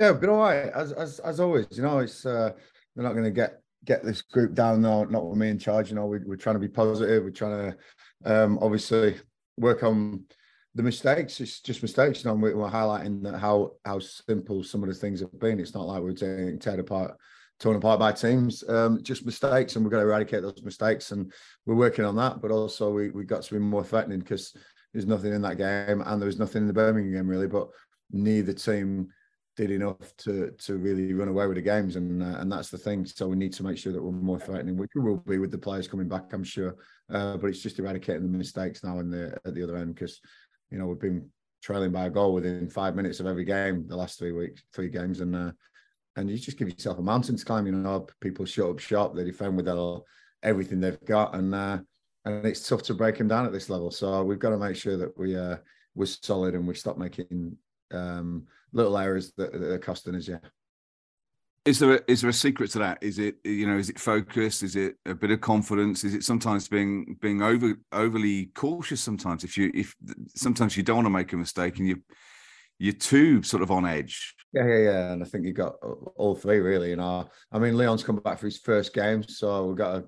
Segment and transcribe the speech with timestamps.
[0.00, 1.66] Yeah, been all right as as as always.
[1.72, 2.52] You know, it's uh,
[2.96, 4.80] they're not going to get get this group down.
[4.80, 5.90] No, not with me in charge.
[5.90, 7.22] You know, we, we're trying to be positive.
[7.22, 7.72] We're trying
[8.24, 9.16] to um, obviously
[9.58, 10.24] work on
[10.74, 11.38] the mistakes.
[11.40, 12.24] It's just mistakes.
[12.24, 15.60] You know, we're, we're highlighting that how how simple some of the things have been.
[15.60, 17.18] It's not like we're taking teared apart,
[17.58, 18.66] torn apart by teams.
[18.66, 21.12] Um, just mistakes, and we've got to eradicate those mistakes.
[21.12, 21.30] And
[21.66, 22.40] we're working on that.
[22.40, 24.56] But also, we we got to be more threatening because
[24.94, 27.48] there's nothing in that game, and there was nothing in the Birmingham game really.
[27.48, 27.68] But
[28.10, 29.10] neither team
[29.56, 32.78] did enough to to really run away with the games, and uh, and that's the
[32.78, 33.04] thing.
[33.04, 35.50] So we need to make sure that we're more threatening, which we will be with
[35.50, 36.76] the players coming back, I'm sure.
[37.12, 40.20] Uh, but it's just eradicating the mistakes now in the at the other end because
[40.70, 41.28] you know we've been
[41.62, 44.88] trailing by a goal within five minutes of every game the last three weeks, three
[44.88, 45.52] games, and uh,
[46.16, 47.66] and you just give yourself a mountain to climb.
[47.66, 49.68] You know, people shut up shop, they defend with
[50.42, 51.78] everything they've got, and uh,
[52.24, 53.90] and it's tough to break them down at this level.
[53.90, 55.56] So we've got to make sure that we uh,
[55.94, 57.56] we're solid and we stop making
[57.92, 60.28] um, little errors that, that are costing us.
[60.28, 60.38] Yeah.
[61.66, 62.98] Is there a, is there a secret to that?
[63.02, 64.62] Is it you know is it focus?
[64.62, 66.04] Is it a bit of confidence?
[66.04, 69.00] Is it sometimes being being over overly cautious?
[69.00, 69.94] Sometimes if you if
[70.34, 72.02] sometimes you don't want to make a mistake and you
[72.78, 74.34] you're too sort of on edge.
[74.54, 75.12] Yeah, yeah, yeah.
[75.12, 75.74] And I think you've got
[76.16, 76.90] all three really.
[76.90, 80.04] You know, I mean, Leon's come back for his first game, so we've got to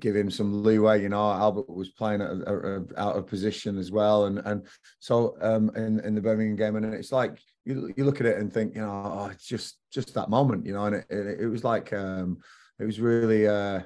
[0.00, 1.02] give him some leeway.
[1.02, 4.66] You know, Albert was playing a, a, a, out of position as well, and and
[4.98, 8.38] so um, in in the Birmingham game, and it's like you you look at it
[8.38, 11.40] and think, you know, oh, it's just just that moment, you know, and it it,
[11.40, 12.38] it was like um,
[12.78, 13.80] it was really, uh,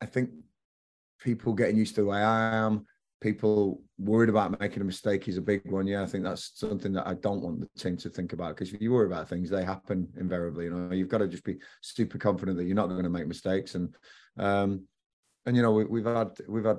[0.00, 0.30] I think
[1.20, 2.86] people getting used to the way I am.
[3.20, 5.86] People worried about making a mistake is a big one.
[5.86, 8.74] Yeah, I think that's something that I don't want the team to think about because
[8.74, 10.64] if you worry about things, they happen invariably.
[10.64, 13.26] You know, you've got to just be super confident that you're not going to make
[13.26, 13.94] mistakes and
[14.38, 14.86] um,
[15.46, 16.78] and you know we, we've had we've had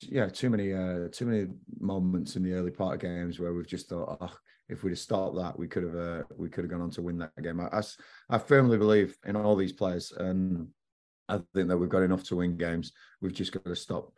[0.00, 1.46] yeah too many uh, too many
[1.78, 4.32] moments in the early part of games where we've just thought oh,
[4.68, 7.02] if we'd have stopped that we could have uh, we could have gone on to
[7.02, 7.60] win that game.
[7.60, 7.82] I, I,
[8.30, 10.68] I firmly believe in all these players and
[11.28, 12.92] I think that we've got enough to win games.
[13.20, 14.12] We've just got to stop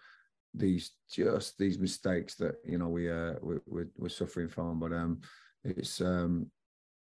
[0.55, 4.79] these just these mistakes that you know we uh we, we're, we're suffering from.
[4.81, 5.21] But um
[5.65, 6.51] it's um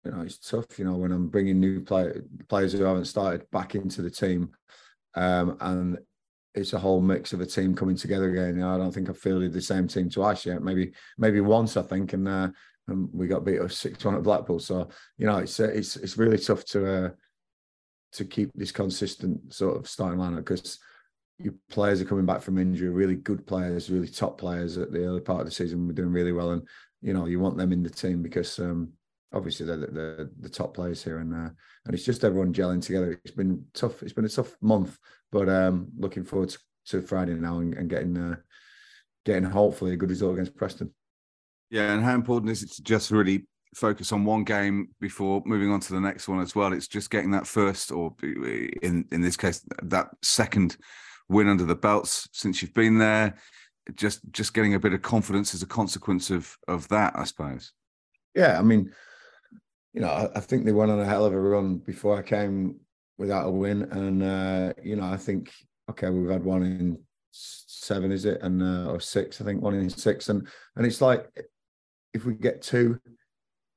[0.05, 2.11] you know it's tough you know when I'm bringing new play,
[2.47, 4.51] players who haven't started back into the team
[5.15, 5.99] um, and
[6.55, 8.55] it's a whole mix of a team coming together again.
[8.55, 10.61] You know, I don't think I've fielded the same team twice yet.
[10.63, 12.49] Maybe maybe once I think, and, uh,
[12.87, 14.59] and we got beat up six one at Blackpool.
[14.59, 17.09] So you know, it's uh, it's it's really tough to uh,
[18.13, 20.79] to keep this consistent sort of starting lineup because
[21.37, 22.89] your players are coming back from injury.
[22.89, 25.87] Really good players, really top players at the early part of the season.
[25.87, 26.67] We're doing really well, and
[27.01, 28.91] you know you want them in the team because um,
[29.33, 31.49] obviously they're the, the, the, top players here, and uh,
[31.85, 33.19] and it's just everyone gelling together.
[33.23, 34.01] It's been tough.
[34.03, 34.97] It's been a tough month,
[35.31, 38.35] but um, looking forward to, to Friday now and, and getting uh,
[39.25, 40.93] getting hopefully a good result against Preston.
[41.69, 45.71] Yeah, and how important is it to just really focus on one game before moving
[45.71, 46.73] on to the next one as well?
[46.73, 50.77] It's just getting that first, or in in this case, that second
[51.29, 53.35] win under the belts since you've been there
[53.95, 57.73] just just getting a bit of confidence as a consequence of of that, I suppose.
[58.35, 58.91] Yeah, I mean,
[59.93, 62.79] you know, I, think they went on a hell of a run before I came
[63.17, 65.51] without a win, and uh, you know, I think
[65.89, 66.99] okay, we've had one in
[67.31, 71.01] seven, is it, and uh, or six, I think one in six, and and it's
[71.01, 71.27] like
[72.13, 72.99] if we get two,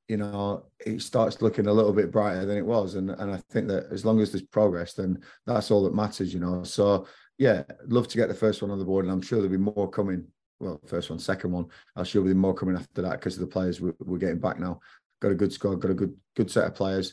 [0.09, 3.39] you know, it starts looking a little bit brighter than it was, and and I
[3.51, 6.63] think that as long as there's progress, then that's all that matters, you know.
[6.63, 7.07] So
[7.39, 9.59] yeah, love to get the first one on the board, and I'm sure there'll be
[9.59, 10.27] more coming.
[10.61, 11.67] Well, first one, second one,
[11.97, 14.79] I'll sure be more coming after that because the players we're getting back now.
[15.23, 17.13] Got a good squad, got a good good set of players.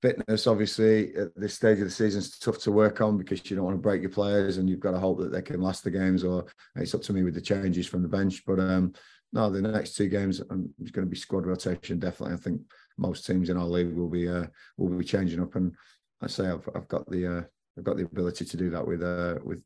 [0.00, 3.56] Fitness obviously at this stage of the season is tough to work on because you
[3.56, 5.84] don't want to break your players and you've got to hope that they can last
[5.84, 6.46] the games or
[6.76, 8.42] it's up to me with the changes from the bench.
[8.46, 8.94] But um
[9.34, 12.36] no the next two games um, there's going to be squad rotation definitely.
[12.36, 12.62] I think
[12.96, 14.46] most teams in our league will be uh
[14.78, 15.56] will be changing up.
[15.56, 15.74] And
[16.22, 17.42] i say i've, I've got the uh
[17.76, 19.62] i've got the ability to do that with uh with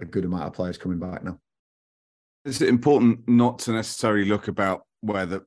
[0.00, 1.38] a good amount of players coming back now.
[2.44, 5.44] Is it important not to necessarily look about where the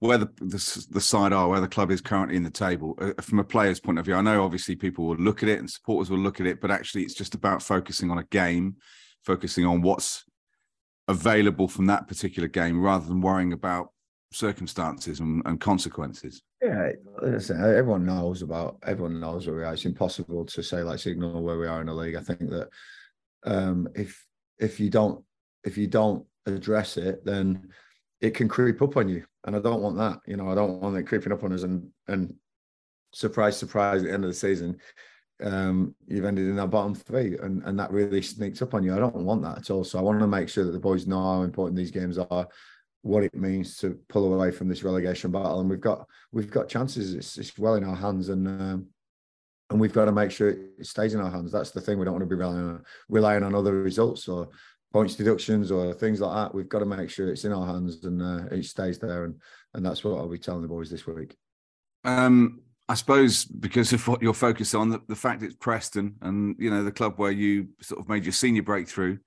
[0.00, 3.12] where the, the, the side are, where the club is currently in the table, uh,
[3.22, 4.14] from a player's point of view.
[4.14, 6.70] I know obviously people will look at it and supporters will look at it, but
[6.70, 8.76] actually it's just about focusing on a game,
[9.24, 10.24] focusing on what's
[11.08, 13.88] available from that particular game, rather than worrying about
[14.32, 16.42] circumstances and, and consequences.
[16.60, 16.90] Yeah,
[17.22, 19.74] listen, everyone knows about everyone knows where we are.
[19.74, 22.16] It's impossible to say like signal where we are in the league.
[22.16, 22.68] I think that
[23.44, 24.26] um, if
[24.58, 25.24] if you don't
[25.64, 27.68] if you don't address it, then
[28.26, 30.20] it can creep up on you and I don't want that.
[30.26, 32.34] You know, I don't want it creeping up on us and and
[33.12, 34.78] surprise, surprise, at the end of the season,
[35.42, 38.94] um, you've ended in that bottom three, and and that really sneaks up on you.
[38.94, 39.84] I don't want that at all.
[39.84, 42.48] So I want to make sure that the boys know how important these games are,
[43.02, 46.68] what it means to pull away from this relegation battle, and we've got we've got
[46.68, 47.14] chances.
[47.14, 48.46] It's, it's well in our hands, and.
[48.48, 48.86] Um,
[49.68, 51.50] and we've got to make sure it stays in our hands.
[51.50, 51.98] That's the thing.
[51.98, 54.48] We don't want to be relying on, relying on other results or
[54.92, 56.54] points deductions or things like that.
[56.54, 59.34] We've got to make sure it's in our hands and uh, it stays there, and
[59.74, 61.36] and that's what I'll be telling the boys this week.
[62.04, 66.56] Um, I suppose because of what you're focused on, the, the fact it's Preston and
[66.58, 69.18] you know the club where you sort of made your senior breakthrough.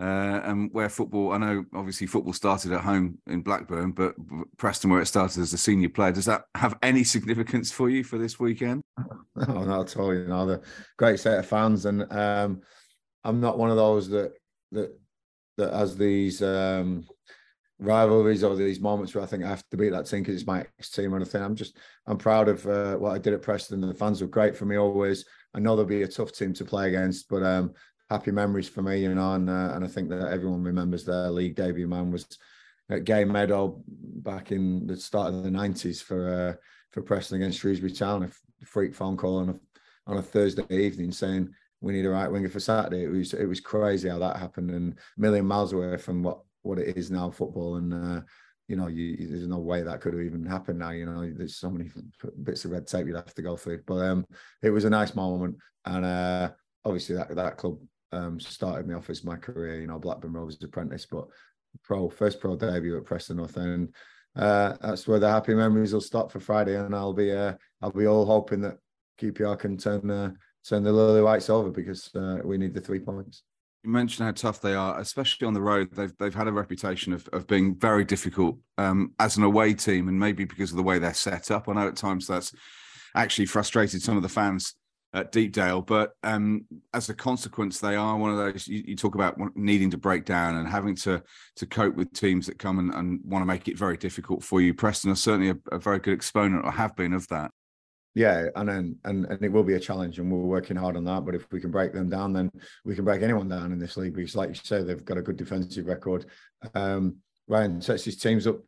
[0.00, 4.14] Uh, and where football, I know obviously football started at home in Blackburn, but
[4.56, 8.04] Preston, where it started as a senior player, does that have any significance for you
[8.04, 8.82] for this weekend?
[9.46, 10.12] No, not at all.
[10.12, 10.62] You know, the
[10.96, 12.60] great set of fans, and um,
[13.22, 14.32] I'm not one of those that
[14.72, 14.98] that
[15.56, 17.04] that has these um,
[17.78, 20.46] rivalries or these moments where I think I have to beat that team because it's
[20.46, 21.76] my ex team and I think I'm just
[22.06, 23.80] I'm proud of uh, what I did at Preston.
[23.80, 25.24] The fans were great for me always.
[25.54, 27.72] I know they'll be a tough team to play against, but um,
[28.10, 31.30] happy memories for me, you know, and uh, and I think that everyone remembers their
[31.30, 31.88] league debut.
[31.88, 32.26] Man was
[32.90, 36.54] at Gay Meadow back in the start of the '90s for uh,
[36.90, 38.24] for Preston against Shrewsbury Town.
[38.24, 39.54] A freak phone call on a
[40.06, 43.04] on a Thursday evening saying we need a right winger for Saturday.
[43.04, 46.40] It was it was crazy how that happened, and a million miles away from what
[46.62, 47.76] what it is now football.
[47.76, 48.20] And uh,
[48.66, 50.90] you know, you, there's no way that could have even happened now.
[50.90, 51.90] You know, there's so many
[52.42, 53.82] bits of red tape you'd have to go through.
[53.86, 54.26] But um,
[54.62, 56.50] it was a nice moment, and uh,
[56.84, 57.78] obviously that that club
[58.12, 59.80] um, started me off as my career.
[59.80, 61.26] You know, Blackburn Rovers apprentice, but
[61.84, 63.94] pro first pro debut at Preston North End.
[64.36, 67.92] Uh, that's where the happy memories will stop for Friday, and I'll be uh, I'll
[67.92, 68.78] be all hoping that
[69.20, 70.32] QPR can turn uh,
[70.66, 73.42] turn the Lily Whites over because uh, we need the three points.
[73.84, 75.90] You mentioned how tough they are, especially on the road.
[75.92, 80.08] They've they've had a reputation of of being very difficult um, as an away team,
[80.08, 81.68] and maybe because of the way they're set up.
[81.68, 82.52] I know at times that's
[83.14, 84.74] actually frustrated some of the fans
[85.14, 88.66] at Deepdale, but um, as a consequence, they are one of those.
[88.66, 91.22] You, you, talk about needing to break down and having to
[91.56, 94.60] to cope with teams that come and, and want to make it very difficult for
[94.60, 94.74] you.
[94.74, 97.52] Preston are certainly a, a very good exponent, or have been, of that
[98.18, 101.04] yeah, and then and and it will be a challenge, and we're working hard on
[101.04, 101.24] that.
[101.24, 102.50] But if we can break them down, then
[102.84, 104.14] we can break anyone down in this league.
[104.14, 106.26] Because, like you say, they've got a good defensive record.
[106.74, 108.58] Um, Ryan sets his teams up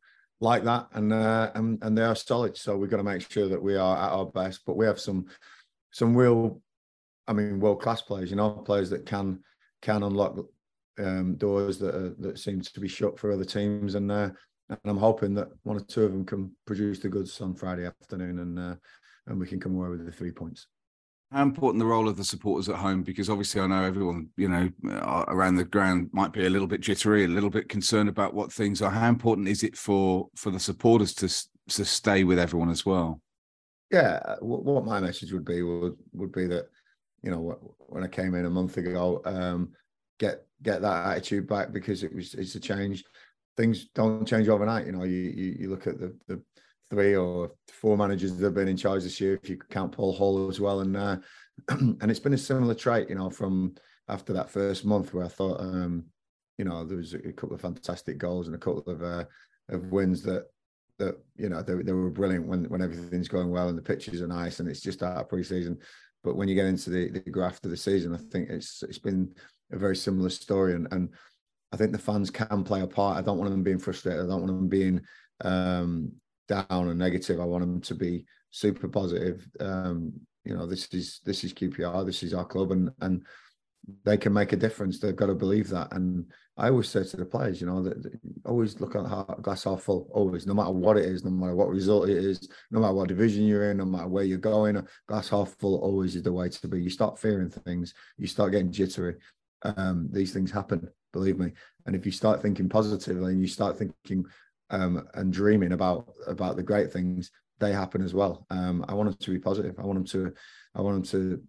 [0.41, 2.57] like that, and uh, and and they are solid.
[2.57, 4.61] So we've got to make sure that we are at our best.
[4.65, 5.27] But we have some
[5.91, 6.63] some real,
[7.27, 8.31] I mean, world class players.
[8.31, 9.41] You know, players that can
[9.83, 10.39] can unlock
[11.01, 14.31] um, doors that are, that seem to be shut for other teams, and uh,
[14.69, 17.87] and I'm hoping that one or two of them can produce the goods on Friday
[17.87, 18.75] afternoon and uh,
[19.31, 20.67] and we can come away with the three points.
[21.33, 23.05] How important the role of the supporters at home?
[23.05, 26.67] Because obviously, I know everyone, you know, uh, around the ground might be a little
[26.67, 28.91] bit jittery, a little bit concerned about what things are.
[28.91, 31.29] How important is it for for the supporters to
[31.77, 33.21] to stay with everyone as well?
[33.93, 36.67] Yeah, uh, what my message would be would would be that,
[37.23, 39.71] you know, when I came in a month ago, um,
[40.19, 43.05] get get that attitude back because it was it's a change.
[43.57, 44.87] Things don't change overnight.
[44.87, 46.43] You know, you you, you look at the the
[46.91, 50.13] three or four managers that have been in charge this year, if you count Paul
[50.13, 50.81] Hall as well.
[50.81, 51.17] And uh,
[51.69, 53.75] and it's been a similar trait, you know, from
[54.09, 56.05] after that first month where I thought, um,
[56.59, 59.25] you know, there was a couple of fantastic goals and a couple of uh,
[59.69, 60.47] of wins that
[60.99, 64.21] that you know they, they were brilliant when when everything's going well and the pitches
[64.21, 65.79] are nice and it's just out of preseason.
[66.23, 68.99] But when you get into the the graft of the season, I think it's it's
[68.99, 69.35] been
[69.73, 71.09] a very similar story and and
[71.73, 73.17] I think the fans can play a part.
[73.17, 74.25] I don't want them being frustrated.
[74.25, 75.01] I don't want them being
[75.43, 76.13] um,
[76.51, 77.41] down and negative.
[77.41, 79.49] I want them to be super positive.
[79.61, 80.13] Um,
[80.45, 82.05] you know, this is this is QPR.
[82.05, 83.23] This is our club, and and
[84.05, 84.99] they can make a difference.
[84.99, 85.93] They've got to believe that.
[85.93, 86.27] And
[86.57, 89.83] I always say to the players, you know, that, always look at the glass half
[89.83, 90.09] full.
[90.13, 93.09] Always, no matter what it is, no matter what result it is, no matter what
[93.09, 96.49] division you're in, no matter where you're going, glass half full always is the way
[96.49, 96.83] to be.
[96.83, 99.15] You start fearing things, you start getting jittery.
[99.63, 101.53] Um, these things happen, believe me.
[101.87, 104.25] And if you start thinking positively and you start thinking
[104.71, 108.47] um, and dreaming about about the great things, they happen as well.
[108.51, 109.75] Um, I want them to be positive.
[109.79, 110.35] I want them to,
[110.75, 111.43] I want them to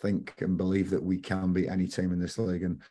[0.00, 2.82] think and believe that we can beat any team in this league, and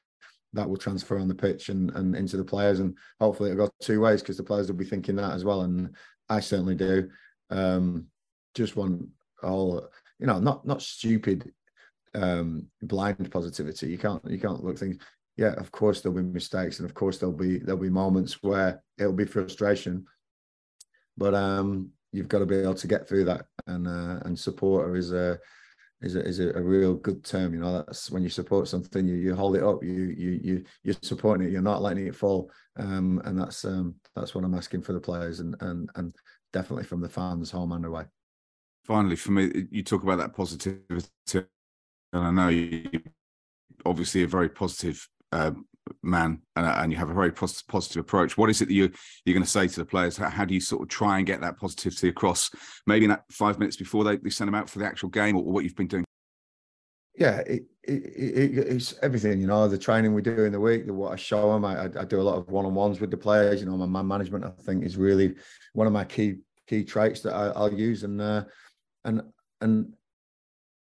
[0.53, 2.79] that will transfer on the pitch and, and into the players.
[2.79, 5.61] And hopefully, it'll go two ways because the players will be thinking that as well.
[5.61, 5.95] And
[6.29, 7.09] I certainly do.
[7.49, 8.07] Um,
[8.55, 9.03] just want
[9.43, 9.87] all,
[10.19, 11.51] you know, not not stupid,
[12.13, 13.87] um, blind positivity.
[13.87, 14.97] You can't you can't look things.
[15.37, 18.83] Yeah, of course there'll be mistakes, and of course there'll be there'll be moments where
[18.97, 20.05] it'll be frustration.
[21.17, 24.95] But um, you've got to be able to get through that, and uh, and supporter
[24.95, 25.39] is a
[26.01, 27.53] is a, is a, real good term.
[27.53, 30.63] You know, that's when you support something, you you hold it up, you you you
[30.83, 34.55] you're supporting it, you're not letting it fall, um, and that's um, that's what I'm
[34.55, 36.15] asking for the players and and and
[36.53, 38.05] definitely from the fans, home and away.
[38.83, 41.45] Finally, for me, you talk about that positivity, and
[42.13, 43.01] I know you
[43.85, 45.51] obviously a very positive uh,
[46.03, 48.37] man and, and, you have a very positive approach.
[48.37, 48.91] What is it that you
[49.25, 50.17] you're going to say to the players?
[50.17, 52.51] How, how, do you sort of try and get that positivity across?
[52.85, 55.35] Maybe in that five minutes before they, they send them out for the actual game
[55.35, 56.05] or, what you've been doing?
[57.17, 60.85] Yeah it, it, it, it's everything you know the training we do in the week
[60.85, 63.59] the what i show them I, I do a lot of one-on-ones with the players
[63.59, 65.35] you know my man management i think is really
[65.73, 68.45] one of my key key traits that I, will use and uh,
[69.03, 69.21] and
[69.59, 69.93] and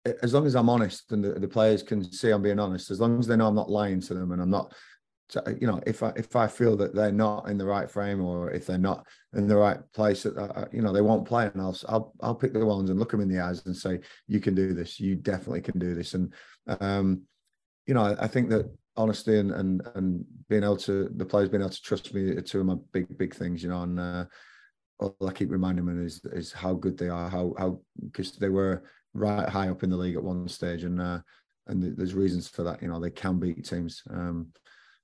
[0.06, 3.00] as long as I'm honest and the, the, players can see I'm being honest, as
[3.00, 4.74] long as they know I'm not lying to them and I'm not,
[5.60, 8.51] you know, if I if I feel that they're not in the right frame or
[8.51, 11.62] if they're not in the right place, that uh, you know they won't play, and
[11.62, 14.39] I'll I'll I'll pick the ones and look them in the eyes and say, you
[14.39, 16.34] can do this, you definitely can do this, and
[16.80, 17.24] um,
[17.86, 21.62] you know, I think that honesty and and and being able to the players being
[21.62, 24.00] able to trust me are two of my big big things, you know, and.
[24.00, 24.25] Uh,
[25.00, 28.50] all I keep reminding them is is how good they are, how how because they
[28.50, 28.84] were
[29.18, 31.20] right high up in the league at one stage, and uh,
[31.68, 32.82] and there's reasons for that.
[32.82, 34.04] You know, they can beat teams.
[34.10, 34.48] Um,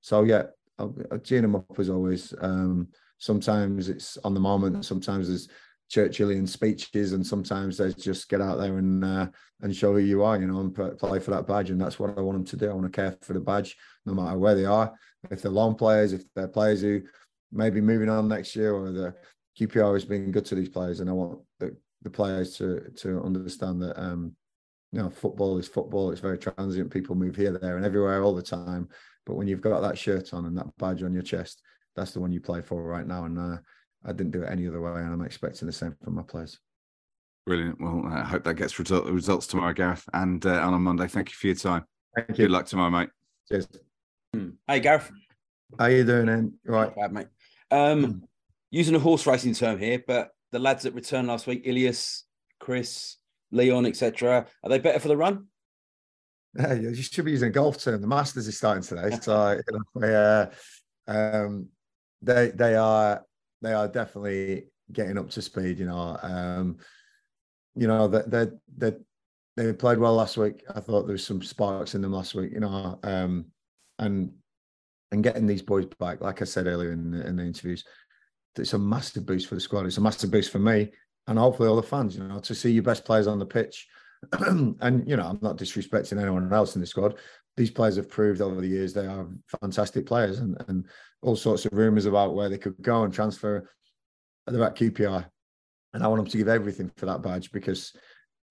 [0.02, 0.44] so yeah,
[0.80, 2.34] I'll, I'll them up as always.
[2.42, 4.86] Um, sometimes it's on the moment.
[4.86, 5.50] Sometimes there's
[5.92, 9.28] Churchillian speeches, and sometimes there's just get out there and uh,
[9.62, 10.40] and show who you are.
[10.40, 12.70] You know, and play for that badge, and that's what I want them to do.
[12.70, 14.94] I want to care for the badge, no matter where they are.
[15.30, 17.02] If they're long players, if they're players who
[17.52, 19.14] may be moving on next year, or the
[19.60, 21.40] QPR has been good to these players, and I want
[22.04, 24.34] the the players to to understand that um,
[24.92, 26.12] you know football is football.
[26.12, 26.92] It's very transient.
[26.92, 28.90] People move here, there, and everywhere all the time.
[29.26, 31.62] But when you've got that shirt on and that badge on your chest,
[31.96, 33.26] that's the one you play for right now.
[33.26, 33.58] And uh,
[34.06, 36.60] I didn't do it any other way, and I'm expecting the same from my players.
[37.46, 37.80] Brilliant.
[37.80, 41.08] Well, I hope that gets result, results tomorrow, Gareth, and uh, on Monday.
[41.08, 41.86] Thank you for your time.
[42.16, 42.46] Thank you.
[42.46, 43.10] Good luck tomorrow, mate.
[43.50, 43.68] Cheers.
[44.34, 44.50] Hmm.
[44.68, 45.12] Hey, Gareth.
[45.80, 46.54] How you doing, Ian?
[46.66, 47.28] Right, bad, mate.
[47.72, 48.24] Um,
[48.70, 52.24] using a horse racing term here, but the lads that returned last week, Ilias,
[52.60, 53.18] Chris,
[53.52, 54.46] Leon, etc.
[54.64, 55.48] Are they better for the run?
[56.58, 58.00] Yeah, you should be using a golf term.
[58.00, 59.60] The Masters is starting today, so
[59.96, 61.68] you know, uh, um,
[62.22, 63.24] they they are
[63.62, 65.80] they are definitely getting up to speed.
[65.80, 66.78] You know, um,
[67.76, 68.98] you know that they they
[69.58, 70.64] they played well last week.
[70.74, 72.52] I thought there was some sparks in them last week.
[72.54, 73.46] You know, um,
[73.98, 74.32] and
[75.12, 77.84] and getting these boys back, like I said earlier in the, in the interviews,
[78.58, 79.86] it's a massive boost for the squad.
[79.86, 80.92] It's a massive boost for me,
[81.28, 82.16] and hopefully all the fans.
[82.16, 83.88] You know, to see your best players on the pitch,
[84.32, 87.16] and you know, I'm not disrespecting anyone else in the squad.
[87.56, 89.28] These players have proved over the years they are
[89.62, 90.86] fantastic players, and and
[91.22, 93.70] all sorts of rumours about where they could go and transfer.
[94.46, 95.26] They're at QPR,
[95.94, 97.94] and I want them to give everything for that badge because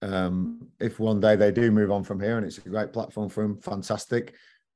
[0.01, 3.29] um, if one day they do move on from here and it's a great platform
[3.29, 4.33] for them, fantastic.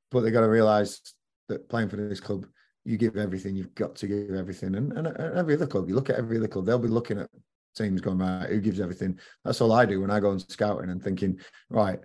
[0.09, 1.01] But they've got to realise
[1.49, 2.45] that playing for this club
[2.87, 3.55] you give everything.
[3.55, 4.75] You've got to give everything.
[4.75, 7.29] And, and, every other club, you look at every other club, they'll be looking at
[7.75, 8.49] teams going right.
[8.49, 9.19] Who gives everything?
[9.43, 11.37] That's all I do when I go and scouting and thinking,
[11.69, 11.99] right,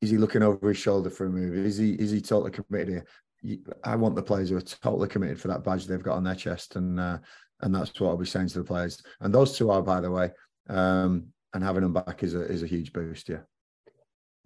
[0.00, 1.54] is he looking over his shoulder for a move?
[1.54, 3.04] Is he is he totally committed
[3.42, 3.60] here?
[3.84, 6.34] I want the players who are totally committed for that badge they've got on their
[6.34, 7.18] chest, and uh,
[7.60, 9.02] and that's what I'll be saying to the players.
[9.20, 10.30] And those two are, by the way,
[10.70, 13.28] um, and having them back is a is a huge boost.
[13.28, 13.40] Yeah.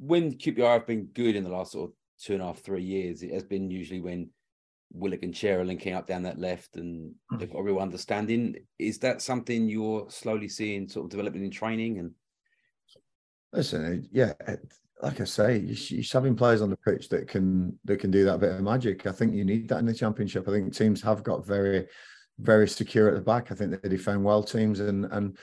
[0.00, 2.82] When QPR have been good in the last sort of two and a half, three
[2.82, 4.30] years, it has been usually when
[4.92, 7.38] Willock and Chair linking up down that left, and hmm.
[7.38, 8.56] they've got a real understanding.
[8.78, 11.98] Is that something you're slowly seeing sort of developing in training?
[11.98, 12.12] And
[13.52, 14.32] listen, yeah,
[15.02, 18.40] like I say, you're having players on the pitch that can that can do that
[18.40, 19.06] bit of magic.
[19.06, 20.48] I think you need that in the championship.
[20.48, 21.86] I think teams have got very,
[22.38, 23.52] very secure at the back.
[23.52, 25.36] I think they defend well teams, and and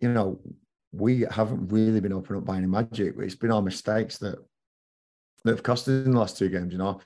[0.00, 0.40] you know
[0.92, 3.14] we haven't really been opened up by any magic.
[3.18, 4.38] It's been our mistakes that
[5.44, 6.72] that have cost us in the last two games.
[6.72, 7.00] You know,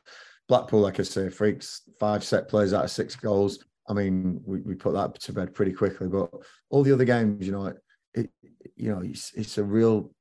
[0.49, 3.65] Blackpool, like I say, freaks five set plays out of six goals.
[3.89, 6.09] I mean, we, we put that to bed pretty quickly.
[6.09, 6.31] But
[6.71, 7.73] all the other games, you know,
[8.15, 8.31] it,
[8.77, 10.13] you know, it's, it's a real,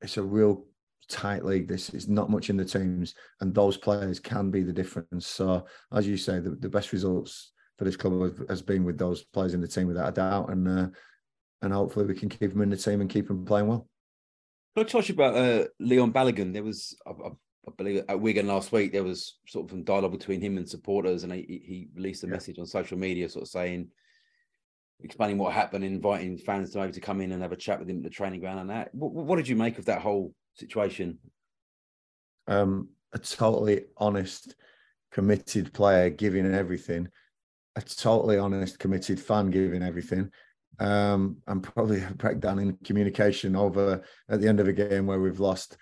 [0.00, 0.64] it's a real
[1.08, 1.68] tight league.
[1.68, 5.26] This is not much in the teams, and those players can be the difference.
[5.26, 9.24] So, as you say, the, the best results for this club has been with those
[9.24, 10.50] players in the team, without a doubt.
[10.50, 10.88] And uh,
[11.62, 13.88] and hopefully we can keep them in the team and keep them playing well.
[14.76, 16.52] Can I talk about uh, Leon Balogun?
[16.52, 17.30] There was, I, I,
[17.76, 21.24] believe, at Wigan last week, there was sort of some dialogue between him and supporters,
[21.24, 22.32] and he, he released a yeah.
[22.32, 23.88] message on social media, sort of saying,
[25.02, 27.90] explaining what happened, inviting fans to maybe to come in and have a chat with
[27.90, 28.94] him at the training ground and that.
[28.94, 31.18] What, what did you make of that whole situation?
[32.46, 34.54] Um, a totally honest,
[35.10, 37.08] committed player giving everything.
[37.74, 40.30] A totally honest, committed fan giving everything
[40.78, 45.20] um, and probably a breakdown in communication over at the end of a game where
[45.20, 45.76] we've lost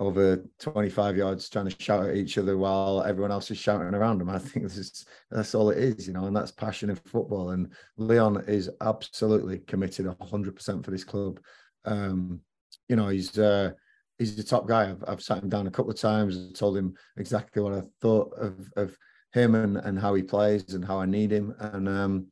[0.00, 4.18] over 25 yards trying to shout at each other while everyone else is shouting around
[4.18, 4.30] them.
[4.30, 7.50] I think this is that's all it is, you know, and that's passion in football.
[7.50, 11.38] And Leon is absolutely committed 100% for this club.
[11.84, 12.40] Um,
[12.88, 13.72] you know, he's uh,
[14.18, 14.90] he's the top guy.
[14.90, 17.82] I've, I've sat him down a couple of times and told him exactly what I
[18.00, 18.96] thought of of
[19.34, 21.54] him and and how he plays and how I need him.
[21.58, 22.26] And um,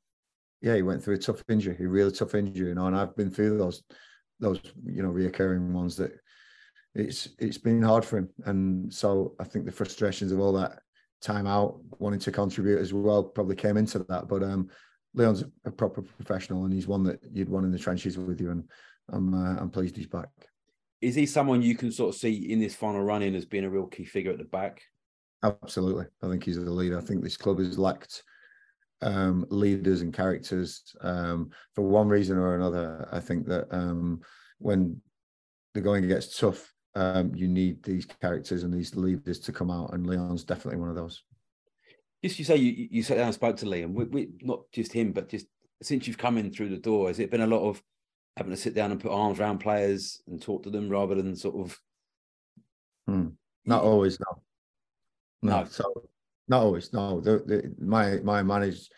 [0.63, 3.15] yeah, he went through a tough injury, a really tough injury, you know, and I've
[3.15, 3.83] been through those
[4.41, 6.13] those you know reoccurring ones that
[6.99, 10.81] it's it's been hard for him, and so I think the frustrations of all that
[11.21, 14.29] time out, wanting to contribute as well, probably came into that.
[14.29, 14.69] But um,
[15.15, 18.51] Leon's a proper professional, and he's one that you'd want in the trenches with you,
[18.51, 18.65] and
[19.11, 20.29] I'm uh, I'm pleased he's back.
[21.01, 23.65] Is he someone you can sort of see in this final run in as being
[23.65, 24.83] a real key figure at the back?
[25.43, 26.99] Absolutely, I think he's the leader.
[26.99, 28.23] I think this club has lacked
[29.03, 33.09] um, leaders and characters um, for one reason or another.
[33.13, 34.21] I think that um,
[34.59, 35.01] when
[35.75, 39.93] the going gets tough, um, you need these characters and these leaders to come out,
[39.93, 41.23] and Leon's definitely one of those.
[42.25, 44.93] Just you say you, you sat down and spoke to Liam, we, we, not just
[44.93, 45.47] him, but just
[45.83, 47.83] since you've come in through the door, has it been a lot of
[48.37, 51.37] having to sit down and put arms around players and talk to them rather than
[51.37, 51.79] sort of?
[53.07, 53.29] Hmm.
[53.65, 54.43] Not always, no.
[55.43, 55.69] No, no.
[55.69, 55.85] so
[56.49, 56.93] not always.
[56.93, 58.89] No, the, the, my my manage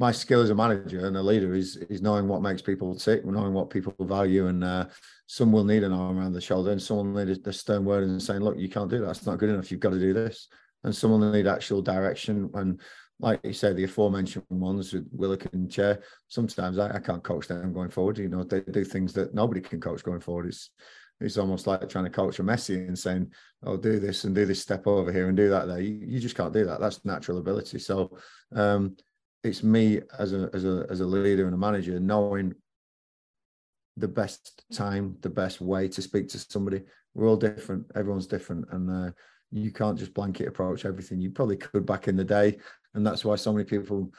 [0.00, 3.22] my skill as a manager and a leader is is knowing what makes people tick,
[3.26, 4.86] knowing what people value, and uh,
[5.26, 8.04] some will need an arm around the shoulder, and some will need a, stern word
[8.04, 9.10] and saying, "Look, you can't do that.
[9.10, 9.70] It's not good enough.
[9.70, 10.48] You've got to do this."
[10.84, 12.50] And some will need actual direction.
[12.54, 12.80] And
[13.20, 17.46] like you say, the aforementioned ones with Willock and Chair, sometimes I, I can't coach
[17.46, 18.16] them going forward.
[18.16, 20.46] You know, they do things that nobody can coach going forward.
[20.46, 20.70] It's
[21.20, 23.30] it's almost like trying to coach a Messi and saying,
[23.62, 26.20] "Oh, do this and do this step over here and do that there." You, you
[26.20, 26.80] just can't do that.
[26.80, 27.78] That's natural ability.
[27.80, 28.16] So
[28.56, 28.96] um,
[29.42, 32.54] it's me as a as a as a leader and a manager knowing
[33.96, 36.82] the best time, the best way to speak to somebody.
[37.14, 37.86] We're all different.
[37.94, 39.10] Everyone's different, and uh,
[39.50, 41.20] you can't just blanket approach everything.
[41.20, 42.58] You probably could back in the day,
[42.94, 44.10] and that's why so many people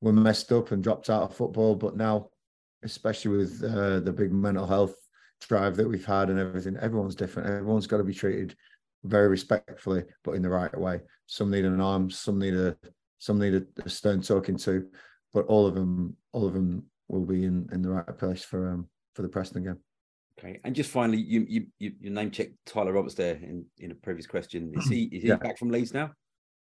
[0.00, 1.74] were messed up and dropped out of football.
[1.74, 2.28] But now,
[2.82, 4.94] especially with uh, the big mental health
[5.40, 6.76] drive that we've had and everything.
[6.76, 7.50] Everyone's different.
[7.50, 8.56] Everyone's got to be treated
[9.04, 11.00] very respectfully, but in the right way.
[11.26, 12.76] Some need an arm, some need a
[13.18, 14.86] some need a, a stern talking to,
[15.32, 18.70] but all of them, all of them will be in in the right place for
[18.70, 19.78] um for the Preston game.
[20.38, 23.90] Okay, and just finally, you you you, you name checked Tyler Roberts there in in
[23.90, 24.72] a previous question.
[24.76, 25.36] Is he is he yeah.
[25.36, 26.10] back from Leeds now?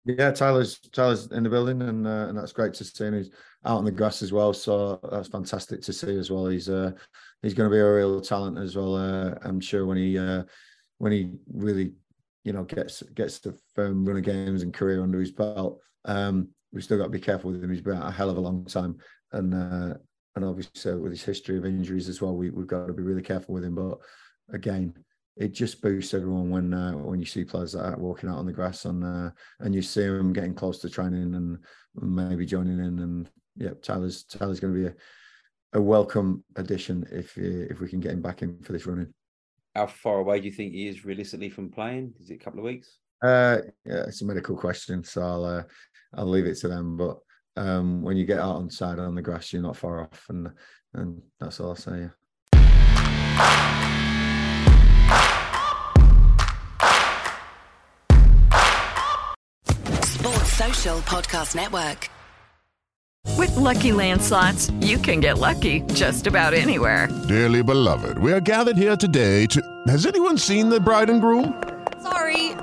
[0.06, 3.06] Yeah, Tyler's Tyler's in the building, and uh, and that's great to see.
[3.06, 3.30] And he's
[3.66, 6.48] out on the grass as well, so that's fantastic to see as well.
[6.48, 6.92] He's uh,
[7.44, 8.96] he's going to be a real talent as well.
[8.96, 10.44] Uh, I'm sure when he uh,
[10.98, 11.94] when he really
[12.44, 15.80] you know gets gets the firm run of games and career under his belt.
[16.06, 17.72] Um, we've still got to be careful with him.
[17.72, 18.98] He's been out a hell of a long time,
[19.32, 19.94] and uh,
[20.36, 23.22] and obviously with his history of injuries as well, we, we've got to be really
[23.22, 23.76] careful with him.
[23.76, 23.98] But
[24.54, 24.94] again,
[25.40, 28.54] it just boosts everyone when uh, when you see players that walking out on the
[28.54, 29.32] grass and uh,
[29.62, 31.58] and you see them getting close to training and
[31.96, 37.38] maybe joining in and yeah Tyler's Tyler's going to be a, a welcome addition if
[37.38, 39.14] if we can get him back in for this running.
[39.76, 42.14] How far away do you think he is realistically from playing?
[42.20, 42.98] Is it a couple of weeks?
[43.22, 45.64] Uh, yeah, it's a medical question, so I'll uh,
[46.16, 46.98] I'll leave it to them.
[46.98, 47.20] But
[47.58, 50.50] um, when you get out on side on the grass, you're not far off, and
[50.94, 52.00] and that's all I'll say.
[52.00, 52.10] Yeah.
[60.60, 62.10] Social Podcast Network.
[63.38, 67.08] With Lucky Land slots, you can get lucky just about anywhere.
[67.30, 69.62] Dearly beloved, we are gathered here today to.
[69.88, 71.54] Has anyone seen the bride and groom?